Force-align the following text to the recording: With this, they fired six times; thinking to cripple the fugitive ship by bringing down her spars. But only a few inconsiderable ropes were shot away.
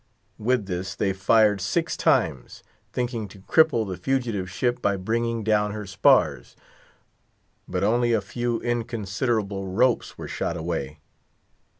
With 0.39 0.65
this, 0.65 0.95
they 0.95 1.13
fired 1.13 1.61
six 1.61 1.95
times; 1.95 2.63
thinking 2.91 3.27
to 3.27 3.37
cripple 3.37 3.87
the 3.87 3.97
fugitive 3.97 4.49
ship 4.49 4.81
by 4.81 4.97
bringing 4.97 5.43
down 5.43 5.73
her 5.73 5.85
spars. 5.85 6.55
But 7.67 7.83
only 7.83 8.11
a 8.11 8.19
few 8.19 8.59
inconsiderable 8.61 9.67
ropes 9.67 10.17
were 10.17 10.27
shot 10.27 10.57
away. 10.57 11.01